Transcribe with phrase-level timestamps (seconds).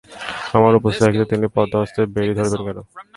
[0.55, 2.77] আমরা উপস্থিত থাকিতে তিনি পদ্মহস্তে বেড়ি ধরিবেন কেন?